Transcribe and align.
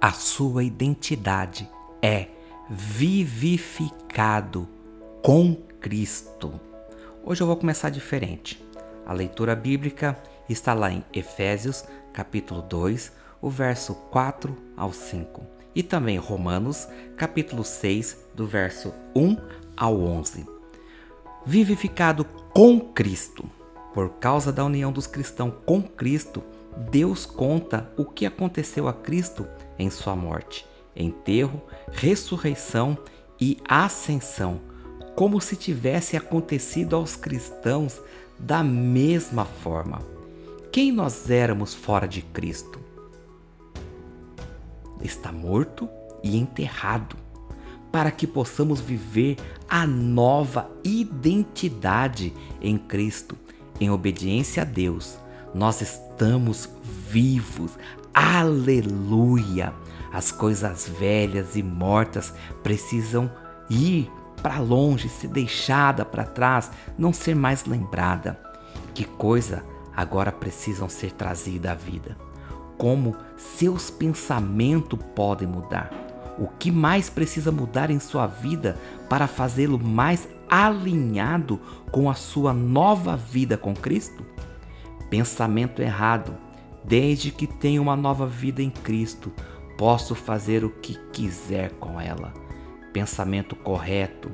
A 0.00 0.12
sua 0.12 0.64
identidade 0.64 1.68
é 2.00 2.28
vivificado 2.70 4.66
com 5.22 5.54
Cristo. 5.78 6.58
Hoje 7.22 7.42
eu 7.42 7.46
vou 7.46 7.54
começar 7.54 7.90
diferente. 7.90 8.66
A 9.04 9.12
leitura 9.12 9.54
bíblica 9.54 10.18
está 10.48 10.72
lá 10.72 10.90
em 10.90 11.04
Efésios, 11.12 11.84
capítulo 12.14 12.62
2, 12.62 13.12
o 13.42 13.50
verso 13.50 13.94
4 14.10 14.56
ao 14.74 14.90
5, 14.90 15.42
e 15.74 15.82
também 15.82 16.16
Romanos, 16.16 16.88
capítulo 17.18 17.62
6, 17.62 18.16
do 18.34 18.46
verso 18.46 18.94
1 19.14 19.36
ao 19.76 20.00
11. 20.00 20.46
Vivificado 21.44 22.24
com 22.54 22.80
Cristo. 22.80 23.44
Por 23.92 24.08
causa 24.12 24.50
da 24.50 24.64
união 24.64 24.90
dos 24.90 25.06
cristãos 25.06 25.52
com 25.66 25.82
Cristo, 25.82 26.42
Deus 26.76 27.26
conta 27.26 27.90
o 27.96 28.04
que 28.04 28.26
aconteceu 28.26 28.88
a 28.88 28.92
Cristo 28.92 29.46
em 29.78 29.90
sua 29.90 30.14
morte, 30.14 30.66
enterro, 30.94 31.62
ressurreição 31.90 32.96
e 33.40 33.58
ascensão, 33.68 34.60
como 35.14 35.40
se 35.40 35.56
tivesse 35.56 36.16
acontecido 36.16 36.96
aos 36.96 37.16
cristãos 37.16 38.00
da 38.38 38.62
mesma 38.62 39.44
forma. 39.44 40.00
Quem 40.72 40.92
nós 40.92 41.28
éramos 41.30 41.74
fora 41.74 42.06
de 42.06 42.22
Cristo? 42.22 42.78
Está 45.02 45.32
morto 45.32 45.88
e 46.22 46.36
enterrado, 46.36 47.16
para 47.90 48.10
que 48.10 48.26
possamos 48.26 48.80
viver 48.80 49.36
a 49.68 49.86
nova 49.86 50.70
identidade 50.84 52.32
em 52.60 52.78
Cristo, 52.78 53.36
em 53.80 53.90
obediência 53.90 54.62
a 54.62 54.66
Deus. 54.66 55.18
Nós 55.54 55.80
estamos 55.80 56.68
vivos. 57.08 57.72
Aleluia! 58.14 59.72
As 60.12 60.30
coisas 60.30 60.88
velhas 60.88 61.56
e 61.56 61.62
mortas 61.62 62.32
precisam 62.62 63.30
ir 63.68 64.10
para 64.42 64.58
longe, 64.58 65.08
ser 65.08 65.28
deixada 65.28 66.04
para 66.04 66.24
trás, 66.24 66.70
não 66.96 67.12
ser 67.12 67.34
mais 67.34 67.64
lembrada. 67.64 68.40
Que 68.94 69.04
coisa 69.04 69.64
agora 69.94 70.32
precisam 70.32 70.88
ser 70.88 71.12
trazida 71.12 71.72
à 71.72 71.74
vida? 71.74 72.16
Como 72.78 73.16
seus 73.36 73.90
pensamentos 73.90 74.98
podem 75.14 75.46
mudar? 75.46 75.90
O 76.38 76.46
que 76.46 76.70
mais 76.70 77.10
precisa 77.10 77.52
mudar 77.52 77.90
em 77.90 78.00
sua 78.00 78.26
vida 78.26 78.78
para 79.08 79.26
fazê-lo 79.26 79.78
mais 79.78 80.26
alinhado 80.48 81.60
com 81.90 82.08
a 82.08 82.14
sua 82.14 82.54
nova 82.54 83.16
vida 83.16 83.58
com 83.58 83.74
Cristo? 83.74 84.24
Pensamento 85.10 85.82
errado. 85.82 86.36
Desde 86.82 87.30
que 87.30 87.46
tenho 87.46 87.82
uma 87.82 87.96
nova 87.96 88.26
vida 88.26 88.62
em 88.62 88.70
Cristo, 88.70 89.30
posso 89.76 90.14
fazer 90.14 90.64
o 90.64 90.70
que 90.70 90.94
quiser 91.12 91.72
com 91.72 92.00
ela 92.00 92.32
pensamento 92.92 93.56
correto, 93.56 94.30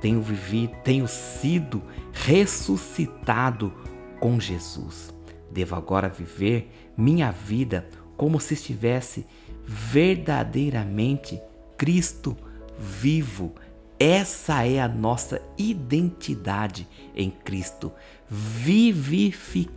tenho 0.00 0.20
vivido, 0.20 0.74
tenho 0.82 1.06
sido 1.06 1.82
ressuscitado 2.12 3.72
com 4.18 4.40
Jesus. 4.40 5.14
Devo 5.50 5.76
agora 5.76 6.08
viver 6.08 6.70
minha 6.96 7.30
vida 7.30 7.88
como 8.16 8.40
se 8.40 8.54
estivesse 8.54 9.26
verdadeiramente 9.66 11.40
Cristo 11.76 12.36
vivo. 12.78 13.54
Essa 14.02 14.64
é 14.66 14.80
a 14.80 14.88
nossa 14.88 15.42
identidade 15.58 16.88
em 17.14 17.30
Cristo, 17.30 17.92
vivificado 18.30 19.70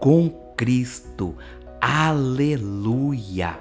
com 0.00 0.28
Cristo. 0.56 1.36
Aleluia! 1.80 3.60